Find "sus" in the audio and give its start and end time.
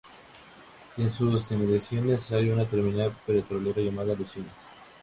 1.11-1.51